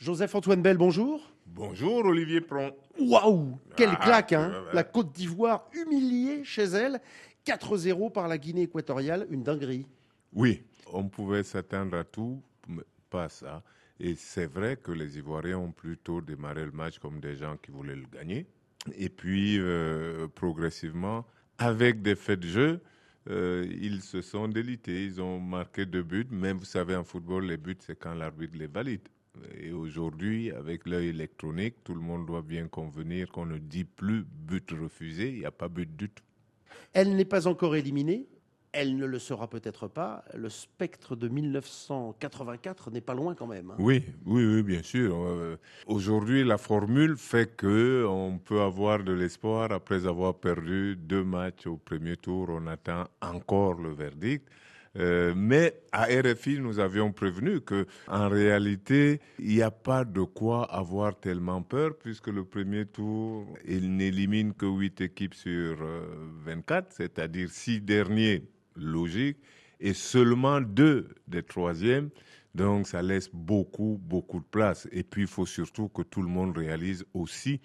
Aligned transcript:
Joseph-Antoine 0.00 0.62
Bell, 0.62 0.78
bonjour. 0.78 1.30
Bonjour 1.44 2.06
Olivier 2.06 2.40
Pron. 2.40 2.72
Waouh 2.98 3.58
Quelle 3.76 3.90
Ah, 3.92 3.96
claque, 4.02 4.32
hein. 4.32 4.64
La 4.72 4.82
Côte 4.82 5.12
d'Ivoire 5.12 5.68
humiliée 5.74 6.42
chez 6.42 6.62
elle. 6.62 7.00
4-0 7.44 8.10
par 8.10 8.26
la 8.26 8.38
Guinée 8.38 8.62
équatoriale, 8.62 9.26
une 9.30 9.42
dinguerie. 9.42 9.86
Oui, 10.32 10.62
on 10.90 11.06
pouvait 11.06 11.42
s'attendre 11.42 11.98
à 11.98 12.04
tout, 12.04 12.42
mais 12.66 12.82
pas 13.10 13.24
à 13.24 13.28
ça. 13.28 13.62
Et 13.98 14.14
c'est 14.14 14.46
vrai 14.46 14.76
que 14.76 14.90
les 14.90 15.18
Ivoiriens 15.18 15.58
ont 15.58 15.72
plutôt 15.72 16.22
démarré 16.22 16.64
le 16.64 16.72
match 16.72 16.98
comme 16.98 17.20
des 17.20 17.36
gens 17.36 17.58
qui 17.58 17.70
voulaient 17.70 17.96
le 17.96 18.06
gagner. 18.10 18.46
Et 18.96 19.10
puis, 19.10 19.58
euh, 19.58 20.28
progressivement, 20.34 21.26
avec 21.58 22.00
des 22.00 22.14
faits 22.16 22.40
de 22.40 22.46
jeu, 22.48 22.80
euh, 23.28 23.66
ils 23.70 24.00
se 24.00 24.22
sont 24.22 24.48
délités. 24.48 25.04
Ils 25.04 25.20
ont 25.20 25.38
marqué 25.40 25.84
deux 25.84 26.02
buts. 26.02 26.26
Mais 26.30 26.54
vous 26.54 26.64
savez, 26.64 26.96
en 26.96 27.04
football, 27.04 27.44
les 27.44 27.58
buts, 27.58 27.76
c'est 27.80 27.98
quand 27.98 28.14
l'arbitre 28.14 28.56
les 28.56 28.66
valide. 28.66 29.06
Et 29.58 29.72
aujourd'hui, 29.72 30.50
avec 30.50 30.86
l'œil 30.86 31.08
électronique, 31.08 31.76
tout 31.84 31.94
le 31.94 32.00
monde 32.00 32.26
doit 32.26 32.42
bien 32.42 32.66
convenir 32.68 33.30
qu'on 33.30 33.46
ne 33.46 33.58
dit 33.58 33.84
plus 33.84 34.24
but 34.24 34.70
refusé. 34.72 35.28
Il 35.30 35.38
n'y 35.40 35.44
a 35.46 35.50
pas 35.50 35.68
but 35.68 35.94
du 35.96 36.08
tout. 36.08 36.24
Elle 36.92 37.14
n'est 37.16 37.24
pas 37.24 37.46
encore 37.46 37.76
éliminée. 37.76 38.26
Elle 38.72 38.96
ne 38.96 39.04
le 39.06 39.18
sera 39.18 39.48
peut-être 39.50 39.88
pas. 39.88 40.24
Le 40.34 40.48
spectre 40.48 41.16
de 41.16 41.28
1984 41.28 42.90
n'est 42.92 43.00
pas 43.00 43.14
loin 43.14 43.34
quand 43.34 43.46
même. 43.48 43.70
hein. 43.72 43.76
Oui, 43.78 44.04
oui, 44.26 44.44
oui, 44.44 44.62
bien 44.62 44.82
sûr. 44.82 45.16
Euh, 45.16 45.56
Aujourd'hui, 45.86 46.44
la 46.44 46.56
formule 46.58 47.16
fait 47.16 47.56
que 47.56 48.04
on 48.08 48.38
peut 48.38 48.60
avoir 48.60 49.02
de 49.02 49.12
l'espoir 49.12 49.72
après 49.72 50.06
avoir 50.06 50.34
perdu 50.34 50.96
deux 50.96 51.24
matchs 51.24 51.66
au 51.66 51.76
premier 51.76 52.16
tour. 52.16 52.46
On 52.50 52.66
attend 52.68 53.04
encore 53.20 53.74
le 53.74 53.90
verdict. 53.90 54.46
Euh, 54.96 55.34
mais 55.36 55.80
à 55.92 56.06
RFI, 56.06 56.58
nous 56.58 56.80
avions 56.80 57.12
prévenu 57.12 57.60
que 57.60 57.86
en 58.08 58.28
réalité, 58.28 59.20
il 59.38 59.54
n'y 59.54 59.62
a 59.62 59.70
pas 59.70 60.04
de 60.04 60.22
quoi 60.22 60.64
avoir 60.64 61.18
tellement 61.18 61.62
peur 61.62 61.96
puisque 61.96 62.26
le 62.26 62.44
premier 62.44 62.86
tour, 62.86 63.46
il 63.66 63.96
n'élimine 63.96 64.52
que 64.52 64.66
8 64.66 65.00
équipes 65.02 65.34
sur 65.34 65.78
euh, 65.80 66.02
24, 66.44 66.92
c'est-à-dire 66.92 67.50
six 67.50 67.80
derniers 67.80 68.48
logiques 68.74 69.38
et 69.78 69.94
seulement 69.94 70.60
deux 70.60 71.08
des 71.28 71.42
troisièmes. 71.44 72.10
Donc 72.54 72.88
ça 72.88 73.00
laisse 73.00 73.30
beaucoup, 73.32 74.00
beaucoup 74.02 74.40
de 74.40 74.44
place. 74.44 74.88
Et 74.90 75.04
puis 75.04 75.22
il 75.22 75.28
faut 75.28 75.46
surtout 75.46 75.88
que 75.88 76.02
tout 76.02 76.22
le 76.22 76.28
monde 76.28 76.56
réalise 76.56 77.04
aussi 77.14 77.60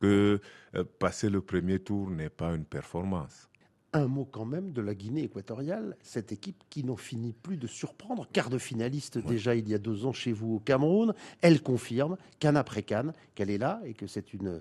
que 0.00 0.40
euh, 0.76 0.84
passer 1.00 1.28
le 1.28 1.40
premier 1.40 1.80
tour 1.80 2.08
n'est 2.08 2.30
pas 2.30 2.54
une 2.54 2.64
performance. 2.64 3.48
Un 3.92 4.06
mot 4.06 4.26
quand 4.30 4.44
même 4.44 4.72
de 4.72 4.82
la 4.82 4.94
Guinée 4.94 5.24
équatoriale, 5.24 5.96
cette 6.02 6.30
équipe 6.30 6.62
qui 6.68 6.84
n'en 6.84 6.96
finit 6.96 7.32
plus 7.32 7.56
de 7.56 7.66
surprendre. 7.66 8.28
Quart 8.32 8.50
de 8.50 8.58
finaliste 8.58 9.18
déjà 9.18 9.54
il 9.54 9.68
y 9.68 9.74
a 9.74 9.78
deux 9.78 10.04
ans 10.04 10.12
chez 10.12 10.32
vous 10.32 10.56
au 10.56 10.58
Cameroun. 10.58 11.14
Elle 11.40 11.62
confirme, 11.62 12.16
canne 12.38 12.56
après 12.56 12.82
canne, 12.82 13.12
qu'elle 13.34 13.50
est 13.50 13.58
là 13.58 13.80
et 13.84 13.94
que 13.94 14.06
c'est 14.06 14.34
une 14.34 14.60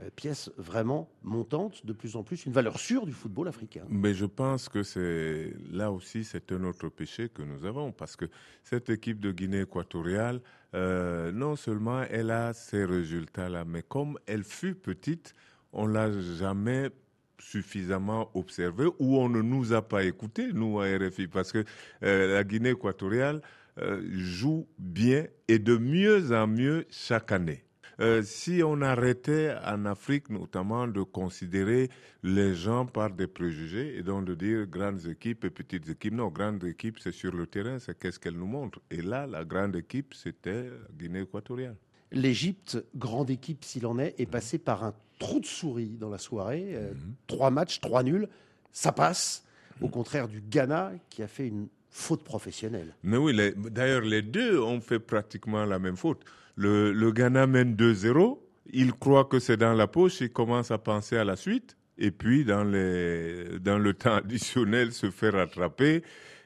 euh, 0.00 0.10
pièce 0.14 0.50
vraiment 0.56 1.08
montante, 1.22 1.84
de 1.84 1.92
plus 1.92 2.14
en 2.14 2.22
plus 2.22 2.46
une 2.46 2.52
valeur 2.52 2.78
sûre 2.78 3.04
du 3.04 3.12
football 3.12 3.48
africain. 3.48 3.84
Mais 3.88 4.14
je 4.14 4.26
pense 4.26 4.68
que 4.68 4.82
c'est 4.82 5.52
là 5.72 5.90
aussi 5.90 6.24
c'est 6.24 6.52
un 6.52 6.62
autre 6.64 6.88
péché 6.88 7.28
que 7.28 7.42
nous 7.42 7.64
avons 7.64 7.90
parce 7.90 8.14
que 8.14 8.26
cette 8.62 8.90
équipe 8.90 9.18
de 9.18 9.32
Guinée 9.32 9.62
équatoriale, 9.62 10.40
euh, 10.74 11.32
non 11.32 11.56
seulement 11.56 12.02
elle 12.02 12.30
a 12.30 12.52
ces 12.52 12.84
résultats-là, 12.84 13.64
mais 13.64 13.82
comme 13.82 14.18
elle 14.26 14.44
fut 14.44 14.74
petite, 14.74 15.34
on 15.72 15.86
l'a 15.86 16.12
jamais 16.38 16.90
suffisamment 17.40 18.30
observée 18.34 18.88
ou 18.98 19.18
on 19.18 19.28
ne 19.28 19.42
nous 19.42 19.72
a 19.72 19.82
pas 19.82 20.04
écoutés, 20.04 20.52
nous 20.52 20.80
à 20.80 20.86
RFI, 20.86 21.28
parce 21.28 21.52
que 21.52 21.64
euh, 22.02 22.34
la 22.34 22.44
Guinée 22.44 22.70
équatoriale 22.70 23.42
euh, 23.78 24.02
joue 24.12 24.66
bien 24.78 25.26
et 25.46 25.58
de 25.58 25.76
mieux 25.76 26.32
en 26.32 26.46
mieux 26.46 26.86
chaque 26.90 27.32
année. 27.32 27.64
Euh, 28.00 28.22
si 28.22 28.62
on 28.64 28.80
arrêtait 28.80 29.56
en 29.66 29.84
Afrique 29.84 30.30
notamment 30.30 30.86
de 30.86 31.02
considérer 31.02 31.88
les 32.22 32.54
gens 32.54 32.86
par 32.86 33.10
des 33.10 33.26
préjugés 33.26 33.96
et 33.96 34.04
donc 34.04 34.24
de 34.24 34.34
dire 34.36 34.66
grandes 34.66 35.04
équipes 35.06 35.44
et 35.44 35.50
petites 35.50 35.88
équipes, 35.88 36.14
non, 36.14 36.28
grandes 36.28 36.62
équipes 36.62 36.98
c'est 37.00 37.12
sur 37.12 37.34
le 37.34 37.46
terrain, 37.46 37.80
c'est 37.80 37.98
qu'est-ce 37.98 38.20
qu'elles 38.20 38.38
nous 38.38 38.46
montrent. 38.46 38.80
Et 38.90 39.02
là, 39.02 39.26
la 39.26 39.44
grande 39.44 39.74
équipe, 39.74 40.14
c'était 40.14 40.70
Guinée 40.96 41.22
équatoriale. 41.22 41.76
L'Égypte, 42.12 42.78
grande 42.96 43.30
équipe 43.30 43.64
s'il 43.64 43.86
en 43.86 43.98
est, 43.98 44.14
est 44.18 44.26
passée 44.26 44.58
par 44.58 44.84
un 44.84 44.94
trou 45.18 45.40
de 45.40 45.46
souris 45.46 45.96
dans 45.98 46.10
la 46.10 46.18
soirée. 46.18 46.70
Euh, 46.72 46.92
Trois 47.26 47.50
matchs, 47.50 47.80
trois 47.80 48.02
nuls, 48.02 48.28
ça 48.72 48.92
passe. 48.92 49.44
Au 49.80 49.88
contraire 49.88 50.26
du 50.26 50.40
Ghana 50.40 50.92
qui 51.08 51.22
a 51.22 51.28
fait 51.28 51.46
une 51.46 51.68
faute 51.90 52.24
professionnelle. 52.24 52.94
Mais 53.02 53.16
oui, 53.16 53.36
d'ailleurs, 53.56 54.00
les 54.02 54.22
deux 54.22 54.60
ont 54.60 54.80
fait 54.80 54.98
pratiquement 54.98 55.64
la 55.64 55.78
même 55.78 55.96
faute. 55.96 56.22
Le, 56.56 56.92
le 56.92 57.12
Ghana 57.12 57.46
mène 57.46 57.74
2-0, 57.76 58.38
il 58.72 58.92
croit 58.92 59.24
que 59.24 59.38
c'est 59.38 59.56
dans 59.56 59.74
la 59.74 59.86
poche, 59.86 60.20
il 60.20 60.30
commence 60.30 60.70
à 60.70 60.78
penser 60.78 61.16
à 61.16 61.24
la 61.24 61.36
suite, 61.36 61.76
et 61.96 62.10
puis 62.10 62.44
dans, 62.44 62.64
les, 62.64 63.58
dans 63.60 63.78
le 63.78 63.94
temps 63.94 64.16
additionnel, 64.16 64.92
se 64.92 65.10
fait 65.10 65.30
rattraper, 65.30 66.02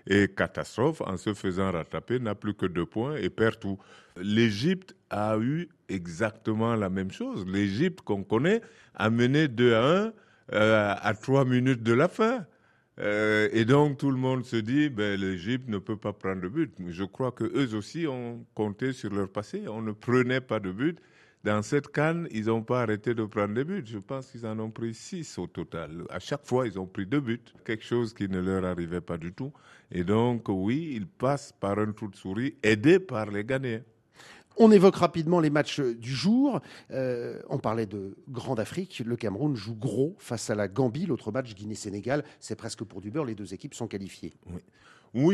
et 0.07 0.29
catastrophe, 0.29 1.01
en 1.03 1.17
se 1.17 1.35
faisant 1.35 1.71
rattraper, 1.71 2.19
n'a 2.19 2.35
plus 2.35 2.55
que 2.55 2.67
deux 2.67 2.87
points 2.87 3.17
et 3.17 3.31
perd 3.31 3.59
tout. 3.61 3.79
L'Égypte 4.17 4.95
a 5.11 5.37
eu 5.39 5.69
exactement 5.89 6.75
la 6.75 6.91
même 6.91 7.11
chose. 7.11 7.47
L'Égypte 7.47 8.03
qu'on 8.03 8.25
connaît 8.25 8.61
a 8.95 9.11
mené 9.11 9.49
2 9.49 9.75
à 9.75 9.85
1 9.85 10.13
euh, 10.55 10.95
à 11.01 11.15
3 11.15 11.45
minutes 11.45 11.83
de 11.83 11.93
la 11.93 12.09
fin. 12.09 12.47
Euh, 13.01 13.49
et 13.53 13.65
donc 13.65 13.99
tout 13.99 14.11
le 14.11 14.19
monde 14.19 14.45
se 14.45 14.57
dit, 14.57 14.91
ben, 14.91 15.19
l'Égypte 15.19 15.69
ne 15.69 15.79
peut 15.79 15.97
pas 15.97 16.13
prendre 16.13 16.43
de 16.43 16.49
but. 16.49 16.75
Je 16.89 17.05
crois 17.05 17.33
que 17.33 17.45
eux 17.45 17.75
aussi 17.75 18.07
ont 18.07 18.45
compté 18.55 18.93
sur 18.93 19.11
leur 19.11 19.29
passé. 19.31 19.65
On 19.69 19.81
ne 19.81 19.93
prenait 19.93 20.41
pas 20.41 20.61
de 20.61 20.71
but. 20.71 20.99
Dans 21.45 21.61
cette 21.63 21.89
canne, 21.89 22.29
ils 22.31 22.47
n'ont 22.47 22.63
pas 22.63 22.83
arrêté 22.83 23.15
de 23.15 23.25
prendre 23.25 23.55
des 23.55 23.65
buts. 23.65 23.83
Je 23.85 23.99
pense 23.99 24.31
qu'ils 24.31 24.47
en 24.47 24.59
ont 24.61 24.71
pris 24.71 24.95
six 24.95 25.39
au 25.39 25.49
total. 25.49 26.05
À 26.09 26.21
chaque 26.21 26.47
fois, 26.47 26.69
ils 26.69 26.79
ont 26.79 26.87
pris 26.87 27.05
deux 27.05 27.21
buts, 27.21 27.43
quelque 27.65 27.85
chose 27.85 28.15
qui 28.15 28.29
ne 28.29 28.41
leur 28.41 28.65
arrivait 28.65 29.01
pas 29.01 29.19
du 29.19 29.33
tout. 29.33 29.53
Et 29.91 30.05
donc, 30.05 30.49
oui, 30.49 30.93
ils 30.95 31.07
passent 31.07 31.53
par 31.53 31.81
un 31.81 31.91
trou 31.91 32.07
de 32.07 32.15
souris, 32.15 32.55
aidés 32.63 33.01
par 33.01 33.29
les 33.31 33.45
Ghanéens. 33.45 33.83
On 34.57 34.71
évoque 34.71 34.97
rapidement 34.97 35.41
les 35.41 35.51
matchs 35.51 35.81
du 35.81 36.15
jour. 36.15 36.61
Euh, 36.93 37.41
on 37.49 37.59
parlait 37.59 37.87
de 37.87 38.17
Grande 38.29 38.61
Afrique. 38.61 39.03
Le 39.05 39.17
Cameroun 39.17 39.57
joue 39.57 39.75
gros 39.75 40.15
face 40.19 40.51
à 40.51 40.55
la 40.55 40.69
Gambie. 40.69 41.07
L'autre 41.07 41.33
match, 41.33 41.55
Guinée-Sénégal, 41.55 42.23
c'est 42.39 42.55
presque 42.55 42.85
pour 42.85 43.01
du 43.01 43.11
beurre. 43.11 43.25
Les 43.25 43.35
deux 43.35 43.55
équipes 43.55 43.75
sont 43.75 43.89
qualifiées. 43.89 44.35
Oui, 44.47 44.61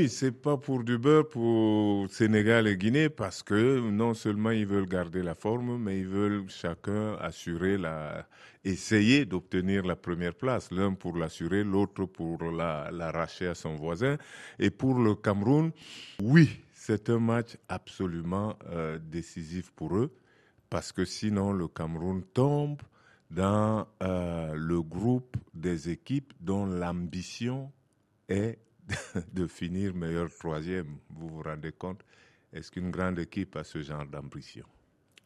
c'est 0.09 0.33
pas 0.33 0.56
pour 0.56 0.83
du 0.83 0.99
beurre 0.99 1.28
pour 1.28 2.11
Sénégal 2.11 2.66
et 2.66 2.77
Guinée 2.77 3.09
parce 3.09 3.43
que 3.44 3.78
non 3.78 4.12
seulement 4.12 4.50
ils 4.50 4.66
veulent 4.66 4.89
garder 4.89 5.22
la 5.22 5.37
forme, 5.37 5.78
mais 5.81 6.00
ils 6.00 6.06
veulent 6.09 6.44
chacun 6.49 7.15
assurer 7.21 7.78
la, 7.78 8.27
essayer 8.65 9.25
d'obtenir 9.25 9.84
la 9.87 9.94
première 9.94 10.34
place. 10.34 10.72
L'un 10.72 10.94
pour 10.94 11.17
l'assurer, 11.17 11.62
l'autre 11.62 12.06
pour 12.06 12.43
la- 12.50 12.91
l'arracher 12.91 13.47
à 13.47 13.55
son 13.55 13.77
voisin. 13.77 14.17
Et 14.59 14.71
pour 14.71 14.99
le 14.99 15.15
Cameroun, 15.15 15.71
oui, 16.22 16.61
c'est 16.72 17.09
un 17.11 17.21
match 17.21 17.56
absolument 17.69 18.56
euh, 18.71 18.99
décisif 18.99 19.71
pour 19.77 19.97
eux 19.97 20.11
parce 20.71 20.91
que 20.93 21.05
sinon 21.05 21.53
le 21.53 21.69
Cameroun 21.69 22.25
tombe 22.34 22.83
dans 23.31 23.87
euh, 24.03 24.55
le 24.55 24.83
groupe 24.83 25.37
des 25.55 25.88
équipes 25.88 26.33
dont 26.41 26.67
l'ambition 26.67 27.71
est 28.28 28.59
de 29.32 29.47
finir 29.47 29.94
meilleur 29.94 30.28
troisième. 30.31 30.99
Vous 31.10 31.28
vous 31.28 31.43
rendez 31.43 31.72
compte 31.72 32.00
Est-ce 32.53 32.71
qu'une 32.71 32.91
grande 32.91 33.19
équipe 33.19 33.56
a 33.56 33.65
ce 33.65 33.82
genre 33.82 34.06
d'ambition? 34.06 34.65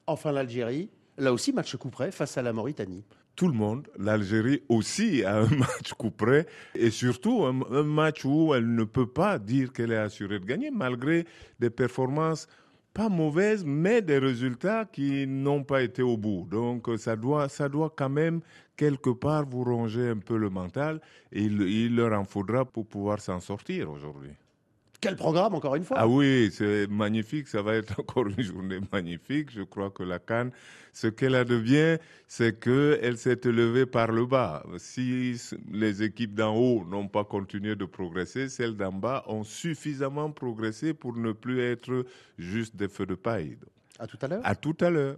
Enfin, 0.07 0.33
l'Algérie. 0.33 0.91
Là 1.19 1.33
aussi, 1.33 1.53
match 1.53 1.77
coup 1.77 1.91
près 1.91 2.11
face 2.11 2.37
à 2.39 2.43
la 2.43 2.53
Mauritanie. 2.53 3.05
Tout 3.37 3.49
le 3.49 3.55
monde, 3.55 3.89
l'Algérie 3.99 4.63
aussi 4.69 5.25
a 5.25 5.39
un 5.39 5.49
match 5.49 5.93
coup 5.95 6.11
près 6.11 6.47
et 6.75 6.91
surtout 6.91 7.45
un, 7.45 7.61
un 7.71 7.83
match 7.83 8.25
où 8.25 8.55
elle 8.55 8.75
ne 8.75 8.85
peut 8.85 9.07
pas 9.07 9.39
dire 9.39 9.73
qu'elle 9.73 9.93
est 9.93 9.97
assurée 9.97 10.39
de 10.39 10.45
gagner 10.45 10.71
malgré 10.71 11.27
des 11.59 11.71
performances 11.71 12.47
pas 12.95 13.09
mauvaises 13.09 13.65
mais 13.65 14.03
des 14.03 14.19
résultats 14.19 14.85
qui 14.85 15.27
n'ont 15.27 15.65
pas 15.65 15.83
été 15.83 16.03
au 16.03 16.17
bout. 16.17 16.47
Donc 16.51 16.89
euh, 16.89 16.97
ça 16.97 17.17
doit, 17.17 17.49
ça 17.49 17.69
doit 17.69 17.93
quand 17.95 18.11
même 18.11 18.41
quelque 18.77 19.11
part 19.11 19.47
vous 19.47 19.65
ronger 19.65 20.09
un 20.09 20.19
peu 20.19 20.37
le 20.37 20.51
mental 20.51 21.01
et 21.33 21.43
il 21.43 21.97
leur 21.97 22.19
en 22.19 22.25
faudra 22.25 22.65
pour 22.65 22.87
pouvoir 22.87 23.21
s'en 23.21 23.41
sortir 23.41 23.91
aujourd'hui. 23.91 24.33
Quel 25.03 25.17
programme, 25.17 25.53
encore 25.57 25.75
une 25.75 25.83
fois? 25.83 25.97
Ah 25.99 26.07
oui, 26.07 26.49
c'est 26.53 26.87
magnifique. 26.87 27.49
Ça 27.49 27.61
va 27.61 27.75
être 27.75 27.99
encore 27.99 28.29
une 28.29 28.41
journée 28.41 28.79
magnifique. 28.93 29.51
Je 29.51 29.63
crois 29.63 29.91
que 29.91 30.05
la 30.05 30.21
Cannes, 30.21 30.53
ce 30.93 31.09
qu'elle 31.09 31.35
a 31.35 31.45
de 31.45 31.59
bien, 31.59 31.99
c'est 32.29 32.61
qu'elle 32.61 33.19
s'est 33.19 33.41
élevée 33.45 33.85
par 33.85 34.13
le 34.13 34.27
bas. 34.27 34.65
Si 34.79 35.35
les 35.73 36.05
équipes 36.05 36.35
d'en 36.35 36.55
haut 36.57 36.85
n'ont 36.85 37.09
pas 37.09 37.25
continué 37.25 37.75
de 37.75 37.85
progresser, 37.85 38.49
celles 38.49 38.77
d'en 38.77 38.93
bas 38.93 39.25
ont 39.27 39.43
suffisamment 39.43 40.31
progressé 40.31 40.95
pour 40.95 41.17
ne 41.17 41.33
plus 41.33 41.61
être 41.61 42.07
juste 42.39 42.77
des 42.77 42.87
feux 42.87 43.07
de 43.07 43.17
paille. 43.17 43.59
À 43.99 44.07
tout 44.07 44.19
à 44.23 44.29
l'heure. 44.29 44.41
À 44.45 44.55
tout 44.55 44.77
à 44.81 44.89
l'heure. 44.91 45.17